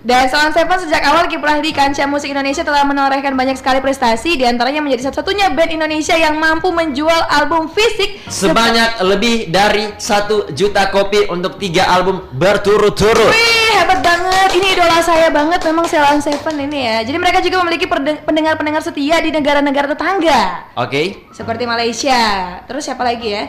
Dan 0.05 0.29
Salon 0.29 0.53
Seven 0.53 0.79
sejak 0.85 1.01
awal 1.11 1.27
kiprah 1.33 1.59
di 1.65 1.73
kancah 1.73 2.05
musik 2.05 2.29
Indonesia 2.29 2.61
telah 2.61 2.85
menorehkan 2.85 3.33
banyak 3.35 3.57
sekali 3.57 3.81
prestasi 3.81 4.37
di 4.37 4.45
antaranya 4.45 4.85
menjadi 4.85 5.09
satu-satunya 5.09 5.57
band 5.57 5.75
Indonesia 5.75 6.13
yang 6.13 6.37
mampu 6.37 6.69
menjual 6.69 7.25
album 7.33 7.73
fisik 7.73 8.21
Sebanyak 8.29 9.01
lebih 9.01 9.49
dari 9.49 9.97
satu 9.97 10.53
juta 10.53 10.93
kopi 10.93 11.25
untuk 11.33 11.57
tiga 11.57 11.89
album 11.89 12.31
berturut-turut. 12.37 13.64
Banget. 14.35 14.51
Ini 14.55 14.67
idola 14.75 14.99
saya 14.99 15.29
banget 15.31 15.61
memang 15.63 15.87
Ceylon 15.87 16.19
Seven 16.19 16.57
ini 16.61 16.79
ya. 16.83 16.97
Jadi 17.03 17.19
mereka 17.19 17.39
juga 17.39 17.63
memiliki 17.63 17.87
pendengar-pendengar 18.27 18.83
setia 18.83 19.23
di 19.23 19.31
negara-negara 19.31 19.95
tetangga. 19.95 20.43
Oke. 20.75 21.31
Seperti 21.31 21.63
Malaysia. 21.65 22.23
Terus 22.67 22.83
siapa 22.83 23.07
lagi 23.07 23.31
ya? 23.31 23.45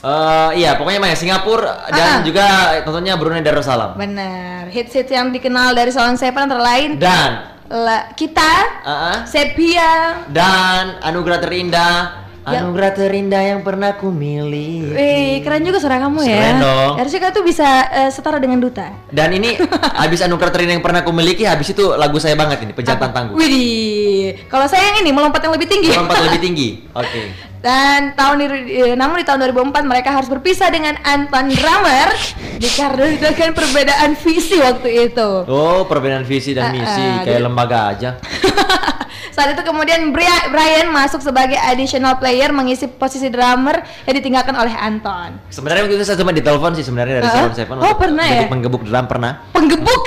Eh, 0.00 0.50
iya, 0.60 0.76
pokoknya 0.76 1.00
mana 1.00 1.16
Singapura 1.16 1.88
Ah. 1.88 1.88
dan 1.88 2.24
juga 2.24 2.44
tentunya 2.80 3.16
Brunei 3.16 3.40
Darussalam. 3.40 3.96
Benar. 3.96 4.68
Hits-hits 4.68 5.08
yang 5.08 5.28
dikenal 5.28 5.72
dari 5.72 5.88
Ceylon 5.88 6.16
Seven 6.16 6.44
antara 6.44 6.60
lain 6.60 6.96
Dan 6.96 7.52
La- 7.64 8.12
kita, 8.12 8.84
uh, 8.84 8.88
uh, 8.88 9.16
Sepia, 9.24 10.24
dan 10.28 11.00
anugerah 11.00 11.40
terindah. 11.40 12.23
Anugerah 12.44 12.92
terindah 12.92 13.42
yang 13.42 13.60
pernah 13.60 13.96
ku 13.96 14.08
miliki. 14.08 14.92
Wih, 14.92 15.40
keren 15.40 15.64
juga 15.64 15.80
suara 15.80 15.96
kamu 15.98 16.20
ya. 16.22 16.36
Keren 16.36 16.56
dong. 16.60 16.92
Harusnya 17.00 17.20
kau 17.20 17.32
tuh 17.32 17.44
bisa 17.44 17.68
eh, 17.90 18.10
setara 18.12 18.36
dengan 18.36 18.60
Duta. 18.60 18.92
Dan 19.08 19.32
ini 19.32 19.56
habis 19.96 20.20
anugerah 20.20 20.52
terindah 20.52 20.74
yang 20.76 20.84
pernah 20.84 21.00
ku 21.00 21.10
miliki, 21.10 21.42
habis 21.42 21.70
itu 21.70 21.94
lagu 21.94 22.20
saya 22.20 22.36
banget 22.36 22.62
ini, 22.62 22.72
Pejantan 22.72 23.10
Tangguh. 23.10 23.34
Widih. 23.34 24.44
Kalau 24.46 24.68
saya 24.68 24.92
yang 24.92 25.02
ini 25.02 25.10
melompat 25.10 25.40
yang 25.40 25.56
lebih 25.56 25.66
tinggi. 25.66 25.88
Lompat 25.90 26.20
lebih 26.22 26.40
tinggi. 26.40 26.68
Oke. 27.00 27.52
Dan 27.64 28.12
tahun 28.12 28.44
di, 28.44 28.46
eh, 28.76 28.92
namun 28.92 29.16
di 29.16 29.24
tahun 29.24 29.40
2004 29.48 29.88
mereka 29.88 30.12
harus 30.12 30.28
berpisah 30.28 30.68
dengan 30.68 31.00
Anton 31.00 31.48
Drummer 31.48 32.12
dikarenakan 32.60 33.56
perbedaan 33.56 34.12
visi 34.20 34.60
waktu 34.60 35.08
itu. 35.08 35.48
Oh, 35.48 35.88
perbedaan 35.88 36.28
visi 36.28 36.52
dan 36.52 36.68
Ah, 36.68 36.72
misi 36.76 37.00
ah, 37.00 37.24
kayak 37.24 37.40
jadi- 37.40 37.44
lembaga 37.48 37.78
aja. 37.88 38.10
Saat 39.34 39.50
itu 39.50 39.66
kemudian 39.66 40.14
Bria- 40.14 40.46
Brian 40.46 40.94
masuk 40.94 41.18
sebagai 41.18 41.58
additional 41.58 42.14
player 42.16 42.54
mengisi 42.54 42.86
posisi 42.86 43.26
drummer 43.26 43.82
yang 44.06 44.14
ditinggalkan 44.14 44.54
oleh 44.54 44.70
Anton. 44.70 45.42
Sebenarnya 45.50 45.82
waktu 45.82 45.98
itu 45.98 46.06
saya 46.06 46.14
cuma 46.14 46.30
ditelepon 46.30 46.78
sih 46.78 46.86
sebenarnya 46.86 47.18
dari 47.18 47.26
Ah, 47.26 47.34
Salon 47.34 47.50
Seven 47.52 47.76
oh, 47.76 47.94
pernah 47.98 48.22
ya? 48.22 48.46
penggebuk 48.46 48.86
drum 48.86 49.04
pernah. 49.10 49.42
Penggebuk. 49.50 50.02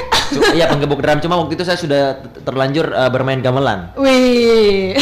Iya 0.53 0.67
penggebuk 0.67 0.99
drum 0.99 1.19
cuma 1.19 1.35
waktu 1.39 1.55
itu 1.55 1.63
saya 1.63 1.75
sudah 1.75 2.01
terlanjur 2.41 2.87
uh, 2.87 3.11
bermain 3.11 3.43
gamelan. 3.43 3.91
Wih. 3.99 4.95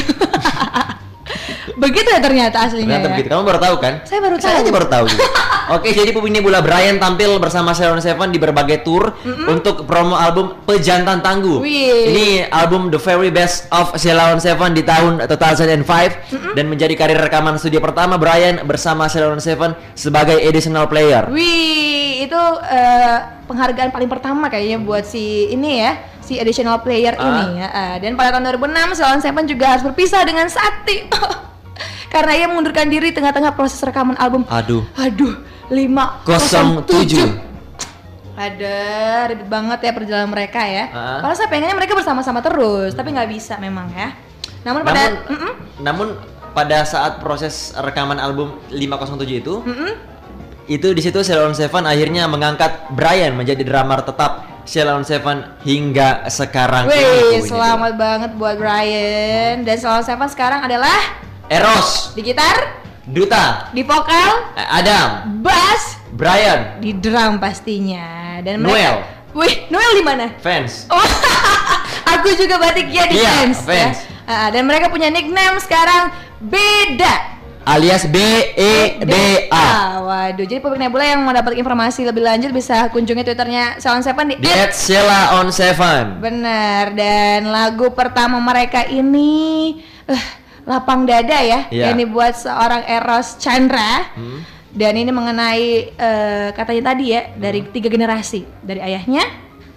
Begitu 1.76 2.08
ya 2.08 2.20
ternyata 2.20 2.58
aslinya 2.64 2.88
Ternyata 2.88 3.08
ya. 3.08 3.12
begitu. 3.14 3.28
Kamu 3.30 3.44
baru 3.44 3.60
tahu 3.60 3.76
kan? 3.78 3.94
Saya 4.04 4.20
baru 4.20 4.36
Saya 4.38 4.56
tahu. 4.56 4.64
aja 4.64 4.72
baru 4.72 4.88
tahu 4.88 5.06
juga. 5.08 5.26
Oke, 5.76 5.90
jadi 5.92 6.10
Pupini 6.10 6.40
Bula 6.40 6.62
Brian 6.62 6.96
tampil 6.96 7.36
bersama 7.36 7.74
Salon 7.74 7.98
Seven 7.98 8.30
di 8.30 8.38
berbagai 8.38 8.82
tour 8.82 9.18
untuk 9.46 9.84
promo 9.84 10.14
album 10.14 10.62
Pejantan 10.62 11.20
Tangguh. 11.20 11.60
Wih. 11.60 12.06
Ini 12.10 12.28
album 12.48 12.88
The 12.88 12.98
Very 12.98 13.28
Best 13.28 13.66
of 13.70 13.92
Salon 13.96 14.38
Seven 14.38 14.72
di 14.72 14.82
tahun 14.82 15.26
2005 15.26 15.84
dan 16.54 16.66
menjadi 16.66 16.94
karir 16.94 17.18
rekaman 17.18 17.58
studio 17.58 17.80
pertama 17.80 18.16
Brian 18.16 18.62
bersama 18.64 19.06
Salon 19.06 19.38
Seven 19.38 19.74
sebagai 19.94 20.38
additional 20.38 20.86
player. 20.86 21.28
Wih, 21.28 22.24
itu 22.24 22.42
eh, 22.64 23.18
penghargaan 23.44 23.90
paling 23.90 24.08
pertama 24.08 24.48
kayaknya 24.48 24.80
buat 24.80 25.04
si 25.04 25.50
ini 25.50 25.82
ya, 25.82 25.92
si 26.20 26.38
additional 26.38 26.80
player 26.80 27.14
Ah. 27.16 27.26
ini 27.26 27.58
ya. 27.58 27.68
Ah, 27.68 27.96
dan 27.98 28.14
pada 28.14 28.32
tahun 28.32 28.54
2006 28.54 28.94
Salon 28.94 29.20
Seven 29.20 29.44
juga 29.46 29.66
harus 29.68 29.84
berpisah 29.84 30.22
dengan 30.22 30.46
Sakti. 30.46 31.10
Karena 32.10 32.32
ia 32.38 32.46
mengundurkan 32.48 32.88
diri 32.88 33.12
tengah-tengah 33.12 33.54
proses 33.54 33.80
rekaman 33.82 34.16
album. 34.18 34.46
Aduh. 34.48 34.86
Aduh, 34.96 35.36
507. 35.70 36.86
07. 36.86 37.56
Ada 38.36 38.78
ribet 39.32 39.48
banget 39.48 39.80
ya 39.80 39.92
perjalanan 39.96 40.28
mereka 40.28 40.60
ya. 40.68 40.92
Ah. 40.92 41.20
Kalau 41.24 41.34
saya 41.40 41.48
pengennya 41.48 41.76
mereka 41.80 41.96
bersama-sama 41.96 42.44
terus, 42.44 42.92
tapi 42.92 43.16
nggak 43.16 43.32
bisa 43.32 43.56
memang 43.64 43.88
ya. 43.96 44.12
Namun 44.68 44.84
pada 44.84 45.02
Namun, 45.08 45.16
Mm-mm, 45.32 45.54
namun 45.80 46.08
pada 46.52 46.84
saat 46.84 47.24
proses 47.24 47.72
rekaman 47.80 48.20
album 48.20 48.60
507 48.76 49.40
itu, 49.40 49.64
mm-mm. 49.64 49.94
itu 50.68 50.88
di 50.92 51.00
situ 51.00 51.24
Ceylon 51.24 51.56
Seven 51.56 51.88
akhirnya 51.88 52.28
mengangkat 52.28 52.92
Brian 52.92 53.40
menjadi 53.40 53.64
drummer 53.64 54.04
tetap 54.04 54.44
Ceylon 54.68 55.08
Seven 55.08 55.56
hingga 55.64 56.28
sekarang. 56.28 56.92
Wih, 56.92 57.46
selamat 57.46 57.94
banget 57.96 58.32
buat 58.36 58.58
Brian. 58.60 59.64
Dan 59.64 59.78
Salon 59.80 60.04
Seven 60.04 60.28
sekarang 60.28 60.66
adalah. 60.66 61.24
Eros, 61.46 62.18
di 62.18 62.26
gitar, 62.26 62.82
Duta, 63.06 63.70
di 63.70 63.86
vokal, 63.86 64.58
eh, 64.58 64.66
Adam, 64.82 65.10
bass, 65.40 66.02
Brian, 66.10 66.82
di 66.82 66.90
drum 66.92 67.38
pastinya. 67.38 68.42
Dan 68.42 68.66
Noel. 68.66 68.98
mereka, 68.98 69.14
Wih, 69.36 69.54
Noel 69.70 69.92
di 69.94 70.04
mana? 70.04 70.26
fans. 70.42 70.90
Oh, 70.90 70.98
aku 72.10 72.34
juga 72.34 72.58
batik 72.58 72.90
ya 72.90 73.06
di 73.06 73.22
Iya, 73.22 73.30
fans. 73.30 73.58
fans. 73.62 73.98
Ya. 74.02 74.14
Ah, 74.26 74.48
dan 74.50 74.66
mereka 74.66 74.90
punya 74.90 75.08
nickname 75.08 75.62
sekarang 75.62 76.10
beda. 76.42 77.38
alias 77.66 78.06
B 78.06 78.18
E 78.54 78.74
D 79.02 79.14
A. 79.50 79.58
Ah, 79.58 79.90
Waduh, 80.02 80.46
jadi 80.46 80.58
publik 80.58 80.78
Nebula 80.78 81.02
yang 81.04 81.22
mau 81.22 81.34
dapat 81.34 81.58
informasi 81.58 82.06
lebih 82.06 82.22
lanjut 82.22 82.50
bisa 82.50 82.90
kunjungi 82.90 83.22
twitternya 83.22 83.78
Salon 83.78 84.02
Seven 84.02 84.30
di 84.30 84.36
Di 84.38 84.50
at 84.50 84.70
Sheila 84.70 85.42
on 85.42 85.50
Seven. 85.50 86.22
Bener, 86.22 86.94
dan 86.94 87.50
lagu 87.50 87.90
pertama 87.90 88.38
mereka 88.38 88.86
ini 88.86 89.82
eh, 90.06 90.24
Lapang 90.66 91.06
Dada 91.06 91.40
ya 91.40 91.70
Iya. 91.70 91.90
Yang 91.90 91.96
dibuat 92.02 92.34
seorang 92.36 92.82
Eros 92.84 93.38
Chandra 93.38 94.10
Hmm. 94.14 94.42
Dan 94.70 94.98
ini 94.98 95.08
mengenai 95.08 95.66
eh, 95.90 96.48
katanya 96.52 96.92
tadi 96.92 97.06
ya 97.10 97.32
Dari 97.32 97.64
tiga 97.70 97.88
generasi 97.88 98.44
Dari 98.60 98.82
ayahnya, 98.82 99.24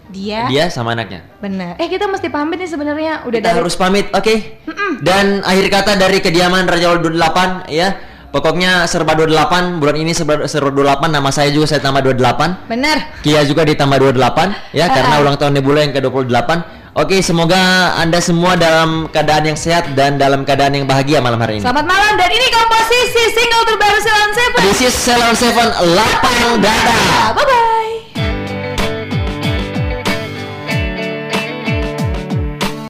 Dia. 0.09 0.49
Dia 0.49 0.67
sama 0.69 0.97
anaknya. 0.97 1.21
Benar. 1.39 1.77
Eh 1.77 1.87
kita 1.87 2.09
mesti 2.09 2.27
pamit 2.27 2.57
nih 2.57 2.67
sebenarnya 2.67 3.23
udah 3.23 3.39
Kita 3.39 3.47
dari 3.47 3.59
harus 3.61 3.77
pamit, 3.77 4.09
oke? 4.11 4.35
Dan 4.99 5.45
akhir 5.45 5.67
kata 5.69 5.93
dari 5.95 6.19
kediaman 6.19 6.65
Raja 6.65 6.91
Wal 6.91 7.05
28 7.05 7.69
ya. 7.69 7.93
Pokoknya 8.29 8.85
serba 8.85 9.13
28 9.13 9.81
bulan 9.81 9.97
ini 9.97 10.13
serba, 10.13 10.45
serba 10.45 10.69
28 10.69 11.09
nama 11.09 11.29
saya 11.29 11.49
juga 11.49 11.65
saya 11.65 11.81
tambah 11.81 12.01
28. 12.03 12.69
Benar. 12.69 13.21
Kia 13.21 13.41
juga 13.45 13.65
ditambah 13.65 13.97
28 14.03 14.53
ya 14.73 14.85
karena 14.87 15.15
Ah. 15.17 15.21
ulang 15.21 15.37
tahun 15.37 15.53
Nebula 15.57 15.81
yang 15.81 15.93
ke-28. 15.93 16.51
Oke, 16.99 17.23
semoga 17.23 17.95
Anda 17.95 18.19
semua 18.19 18.59
dalam 18.59 19.07
keadaan 19.15 19.47
yang 19.47 19.55
sehat 19.55 19.95
dan 19.95 20.19
dalam 20.19 20.43
keadaan 20.43 20.75
yang 20.75 20.83
bahagia 20.83 21.23
malam 21.23 21.39
hari 21.39 21.63
ini. 21.63 21.63
Selamat 21.63 21.87
malam 21.87 22.19
dan 22.19 22.27
ini 22.27 22.47
komposisi 22.51 23.23
single 23.39 23.65
terbaru 23.71 23.99
Silon 24.03 24.31
Seven. 24.35 24.61
This 24.67 24.81
is 24.83 24.95
Salon 24.99 25.35
7 25.39 25.95
Lapang 25.95 26.59
Dada. 26.59 26.99
Bye 27.39 27.47
bye. 27.47 27.88